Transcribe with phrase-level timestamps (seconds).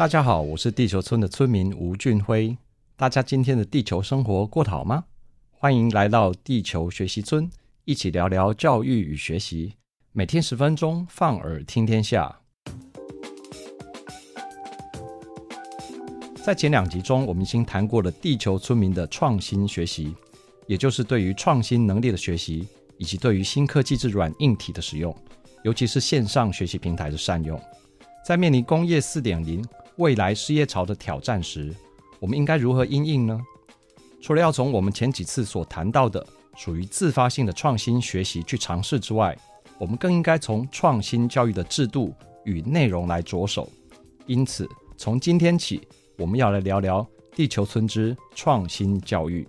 [0.00, 2.56] 大家好，我是地球村的村民吴俊辉。
[2.96, 5.04] 大家今天的地球生活过得好吗？
[5.50, 7.50] 欢迎来到地球学习村，
[7.84, 9.74] 一起聊聊教育与学习。
[10.12, 12.34] 每天十分钟，放耳听天下。
[16.42, 20.16] 在前两集中，我们已经谈过了地球村民的创新学习，
[20.66, 25.14] 也就是对于创新能力的学习，以及对于新科技之软硬体的使用，
[25.62, 27.60] 尤其是线上学习平台的善用。
[28.24, 29.62] 在面临工业四点零
[30.00, 31.76] 未来失业潮的挑战时，
[32.18, 33.38] 我们应该如何因应呢？
[34.22, 36.26] 除了要从我们前几次所谈到的
[36.56, 39.36] 属于自发性的创新学习去尝试之外，
[39.78, 42.14] 我们更应该从创新教育的制度
[42.46, 43.70] 与内容来着手。
[44.24, 49.46] 因此，从今天起，我们要来聊聊地球村之创新教育。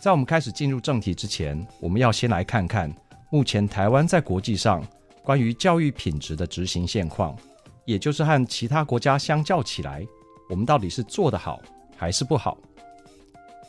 [0.00, 2.92] 在我们开始进入正题之前，我们要先来看看
[3.30, 4.84] 目前台湾在国际上
[5.22, 7.36] 关于教育品质的执行现况。
[7.84, 10.06] 也就是和其他国家相较起来，
[10.48, 11.60] 我们到底是做得好
[11.96, 12.56] 还是不好？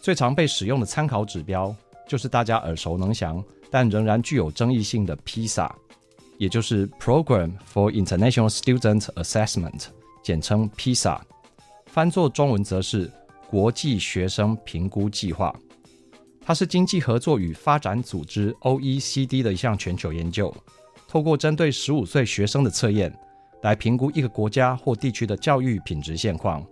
[0.02, 1.75] 最常被使用的参考指标
[2.08, 5.69] 就是大家耳熟能详，但仍然具有争议性的 PISA，
[6.38, 9.86] 也就是 Program for International Student Assessment，
[10.23, 11.19] 简称 PISA，
[11.88, 13.11] 翻作中文则是
[13.49, 15.53] 国际学生评估计划。
[16.47, 20.55] 它是经济合作与发展组织 OECD 的一项全球研究，
[21.08, 23.11] 透过针对十五岁学生的测验。
[23.66, 26.63] 来评估一个国家或地区的教育品质现况，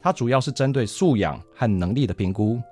[0.00, 2.62] 它主要是针对素养和能力的评估，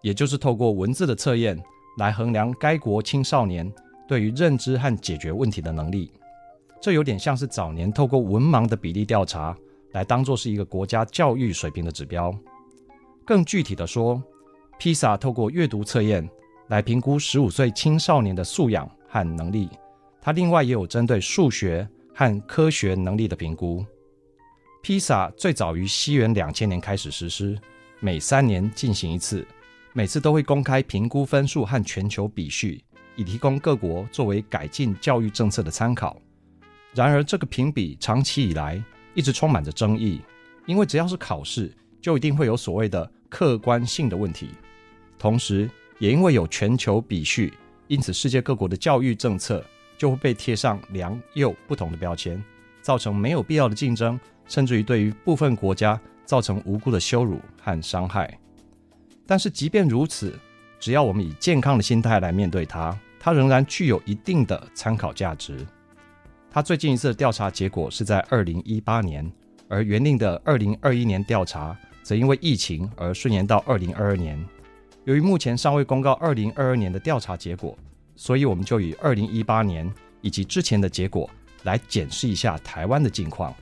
[0.00, 1.60] 也就是透过文字的测验
[1.98, 3.68] 来衡量该国青少年
[4.06, 6.12] 对于认知和解决问题的能力。
[6.80, 9.56] 这有点像是早年透过文盲的比例调查
[9.90, 12.32] 来当做是一个国家教育水平的指标。
[13.24, 14.22] 更具体的说
[14.78, 16.30] ，PISA 透过阅读测验
[16.68, 19.68] 来评估十五岁青少年的素养和能力，
[20.20, 21.88] 它另外也有针对数学。
[22.18, 23.84] 和科学能力的评估
[24.82, 27.58] 披萨最早于西元两千年开始实施，
[28.00, 29.46] 每三年进行一次，
[29.92, 32.82] 每次都会公开评估分数和全球比序，
[33.16, 36.18] 以提供各国作为改进教育政策的参考。
[36.94, 38.82] 然而，这个评比长期以来
[39.12, 40.22] 一直充满着争议，
[40.64, 44.50] 因为只要是考试，就一定会有所谓的客观性的问题。
[45.18, 45.68] 同时，
[45.98, 47.52] 也因为有全球比序，
[47.88, 49.62] 因此世界各国的教育政策。
[49.96, 52.42] 就会被贴上良莠不同的标签，
[52.82, 58.38] 造成没有必要的竞争，甚至于对于部分国家造成无辜的羞辱和伤害。
[59.26, 60.38] 但是即便如此，
[60.78, 65.66] 只要我们以健康的心态来面对它，它仍然具有一定的参考价值。
[66.50, 69.30] 它最近一次的调查结果是在二零一八年，
[69.68, 74.42] 而原定的二零二一年调查则因为疫情而顺延到二零二二年。
[75.04, 77.76] 由于目前尚未公告二零二二年的调查结果。
[78.16, 81.30] 所以我们就以二零一八年以及之前的结果
[81.64, 83.54] 来检视一下台湾的近况。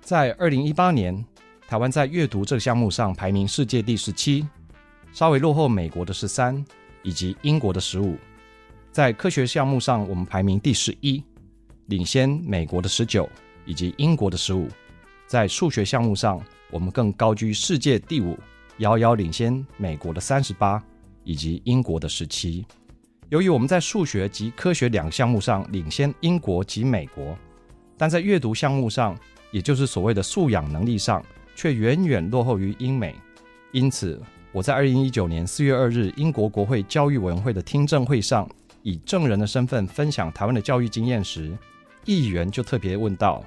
[0.00, 1.24] 在二零一八年，
[1.66, 4.46] 台湾在阅读这个项目上排名世界第十七，
[5.12, 6.62] 稍微落后美国的十三
[7.02, 8.18] 以及英国的十五。
[8.92, 11.22] 在科学项目上，我们排名第十一，
[11.86, 13.28] 领先美国的十九
[13.64, 14.68] 以及英国的十五。
[15.26, 16.40] 在数学项目上，
[16.70, 18.38] 我们更高居世界第五，
[18.78, 20.82] 遥遥领先美国的三十八
[21.22, 22.66] 以及英国的十七。
[23.30, 27.36] 由于我们在数学及科学两个项目上领先英国及美国，
[27.96, 29.16] 但在阅读项目上，
[29.50, 31.24] 也就是所谓的素养能力上，
[31.56, 33.14] 却远远落后于英美。
[33.72, 34.20] 因此，
[34.52, 38.48] 我在二零一九年四月二日英国国会教育委员会的听证会上，
[38.82, 41.56] 以证人的身份分享台湾的教育经验时，
[42.04, 43.42] 议员就特别问道：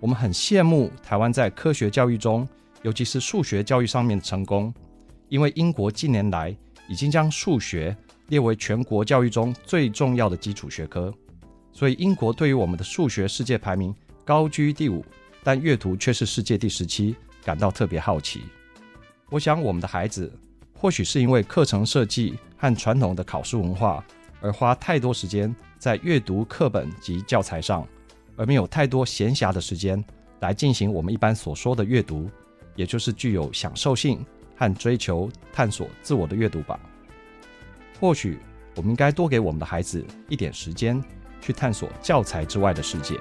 [0.00, 2.46] 我们很羡慕台湾在科学教育中，
[2.82, 4.74] 尤其是数学教育上面的成功，
[5.28, 6.54] 因为英国近年来
[6.88, 7.96] 已经将数学
[8.30, 11.12] 列为全国教育中最重要的基础学科，
[11.72, 13.94] 所以英国对于我们的数学世界排名
[14.24, 15.04] 高居第五，
[15.42, 18.42] 但阅读却是世界第十七，感到特别好奇。
[19.30, 20.32] 我想我们的孩子
[20.72, 24.04] 或许是因为课程设计和传统的考试文化，
[24.40, 27.86] 而花太多时间在阅读课本及教材上，
[28.36, 30.02] 而没有太多闲暇的时间
[30.38, 32.30] 来进行我们一般所说的阅读，
[32.76, 34.24] 也就是具有享受性
[34.56, 36.78] 和追求探索自我的阅读吧。
[38.00, 38.38] 或许
[38.76, 41.04] 我们应该多给我们的孩子一点时间，
[41.38, 43.14] 去探索教材之外的世界。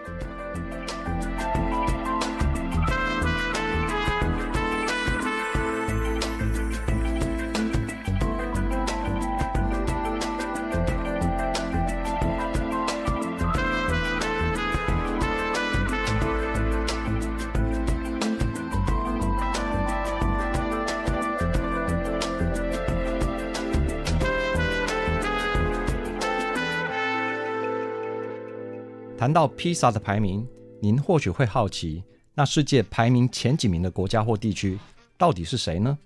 [29.19, 30.47] 谈到披萨的排名，
[30.79, 32.01] 您或许会好奇，
[32.33, 34.79] 那世界排名前几名的国家或地区
[35.17, 35.97] 到底是谁呢？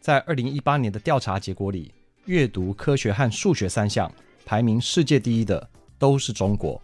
[0.00, 1.92] 在二零一八年的调查结果里，
[2.24, 4.10] 阅读、科学和数学三项
[4.46, 5.68] 排名世界第一的
[5.98, 6.80] 都是中国，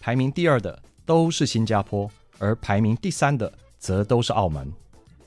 [0.00, 4.72] 排名第二的都是新加坡，而排名第三的则都是澳门。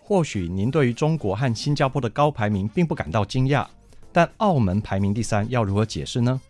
[0.02, 3.64] 或许您对于中国和新加坡的高排名并不感到惊讶，
[4.12, 6.42] 但澳门排名第三要如何解释呢？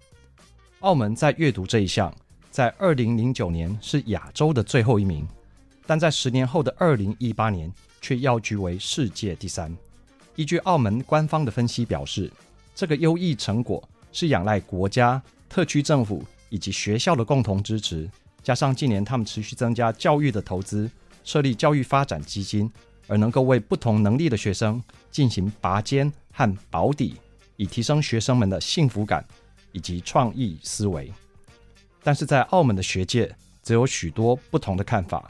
[0.79, 2.15] 澳门在阅读这一项，
[2.55, 5.27] 在二零零九年是亚洲的最后一名，
[5.85, 7.69] 但在十年后的二零一八年
[7.99, 9.75] 却跃居为世界第三。
[10.37, 12.31] 依据澳门官方的分析表示，
[12.73, 18.09] 这个优异成果是仰赖国家、特区政府以及学校的共同支持，
[18.41, 20.89] 加上近年他们持续增加教育的投资，
[21.25, 22.71] 设立教育发展基金，
[23.05, 24.81] 而能够为不同能力的学生
[25.11, 27.17] 进行拔尖和保底，
[27.57, 29.25] 以提升学生们的幸福感
[29.73, 31.11] 以及创意思维。
[32.05, 35.27] 但是在澳门的学界则有许多不同的看法，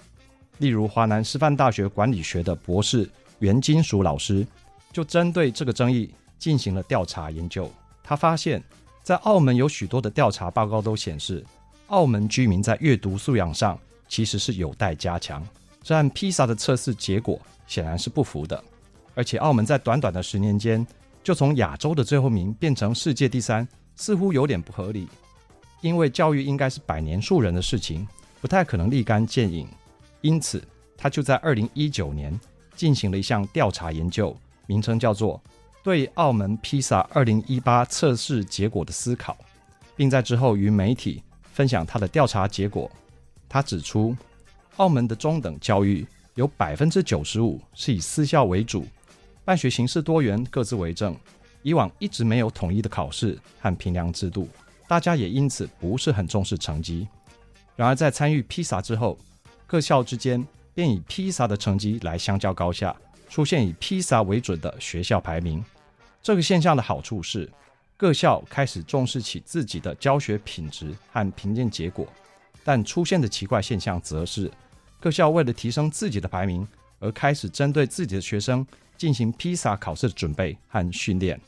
[0.57, 4.45] 例如华南师范大学管理学的博士袁金淑老师
[4.91, 7.71] 就针对这个争议进行了调查研究。
[8.03, 8.61] 他发现，
[9.03, 11.41] 在澳门有许多的调查报告都显示，
[11.87, 13.79] 澳门居民在阅读素养上
[14.09, 15.41] 其实是有待加强，
[15.81, 18.61] 这和披萨的测试结果显然是不符的。
[19.13, 20.85] 而且，澳门在短短的十年间
[21.23, 25.07] 就从亚洲的最后名变成世界第三，似乎有点不合理。
[25.85, 28.07] 因为教育应该是百年树人的事情，
[28.41, 29.67] 不太可能立竿见影，
[30.21, 30.59] 因此
[30.97, 32.37] 他就在二零一九年
[32.75, 34.35] 进行了一项调查研究，
[34.65, 35.37] 名称叫做
[35.83, 39.33] 《对澳门披萨二零一八测试结果的思考》，
[39.95, 41.21] 并在之后与媒体
[41.53, 42.89] 分享他的调查结果。
[43.47, 44.17] 他指出，
[44.77, 46.03] 澳门的中等教育
[46.33, 48.87] 有百分之九十五是以私校为主，
[49.43, 51.15] 办学形式多元，各自为政，
[51.61, 54.49] 以往一直没有统一的考试和评量制度。
[54.87, 57.07] 大家也因此不是很重视成绩。
[57.75, 59.17] 然而，在参与披萨之后，
[59.67, 62.95] 各校之间便以披萨的成绩来相较高下，
[63.27, 65.63] 出现以披萨为准的学校排名。
[66.21, 67.51] 这个现象的好处是，
[67.97, 72.07] 各校开始重视起自己的教学品质和评鉴结果。
[72.63, 74.51] 但出现的奇怪现象则是，
[74.99, 76.67] 各校为了提升自己的排名，
[76.99, 78.65] 而开始针对自己的学生
[78.97, 81.39] 进行披萨考试的准备和训练。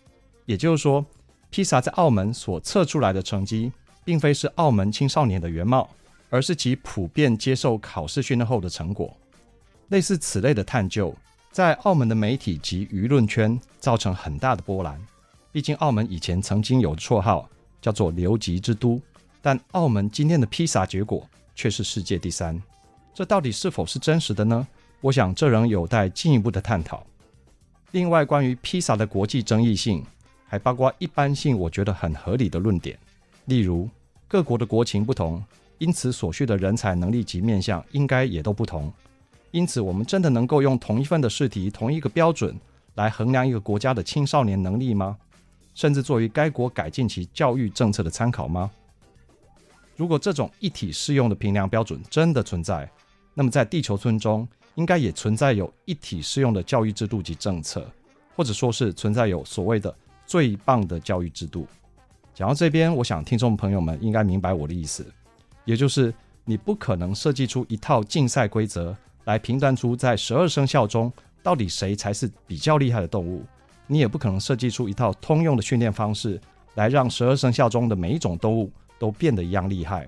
[0.46, 1.04] 也就是说，
[1.50, 3.72] 披萨在澳门所测出来的成绩，
[4.04, 5.90] 并非是澳门青少年的原貌，
[6.30, 9.16] 而是其普遍接受考试训练后的成果。
[9.90, 11.16] 类似此类的探究，
[11.52, 15.02] 在澳门的媒体及舆论圈造成很大的波澜。
[15.52, 17.50] 毕竟，澳门以前曾经有绰号
[17.82, 19.02] 叫做“留级之都”，
[19.42, 22.62] 但澳门今天的披萨结果却是世界第三，
[23.14, 24.68] 这到底是否是真实的呢？
[25.00, 27.04] 我想，这仍有待进一步的探讨。
[27.92, 30.06] 另外，关于披萨的国际争议性。
[30.48, 32.98] 还包括一般性，我觉得很合理的论点，
[33.46, 33.90] 例如
[34.28, 35.44] 各国的国情不同，
[35.78, 38.92] 因此所需的人才、能力及面向应该也都不同。
[39.52, 42.56] 因此，我们真的能够用同一份的试题、同一个标准
[42.96, 45.18] 来衡量一个国家的青少年能力吗？
[45.74, 48.72] 甚至作为该国改进其教育政策的参考吗？
[49.96, 52.90] 如果这种一体适用的评量标准真的存在，
[53.34, 57.86] 那么在地球村中应该也存在有一体适用的教育制度及政策，
[58.36, 59.96] 或者说是存在有所谓的。
[60.28, 61.66] 最棒的教育制度。
[62.36, 65.04] 讲到这边，我想听众朋友们应该明白我的意思，
[65.66, 66.14] 也就是
[66.46, 73.44] 你不可能设计出一套竞赛规则来评断出在十二生肖中到底谁才是比较厉害的动物，
[73.88, 76.40] 你也不可能设计出一套通用的训练方式
[76.76, 80.08] 来让十二生肖中的每一种动物都变得一样厉害。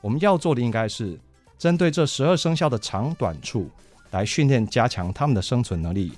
[0.00, 1.18] 我们要做的应该是
[1.58, 3.68] 针对这十二生肖的长短处
[4.12, 6.12] 来训练，加强他们的生存能力。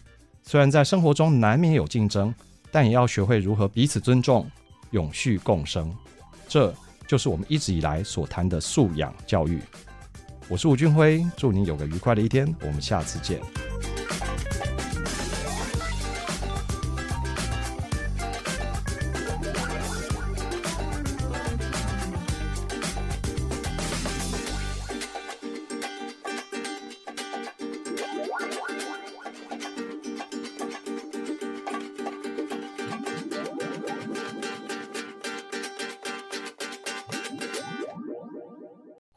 [0.44, 2.32] 虽然在生活中难免有竞争。
[2.70, 4.48] 但也要学会如何彼此尊重、
[4.90, 5.94] 永续共生，
[6.48, 6.74] 这
[7.06, 9.60] 就是我们一直以来所谈的素养教育。
[10.48, 13.59] 我是吴俊辉，祝您有个愉快的一天，我们下次见。